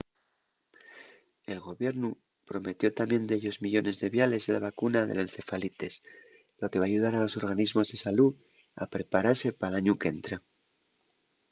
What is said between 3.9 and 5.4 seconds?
de viales de la vacuna de la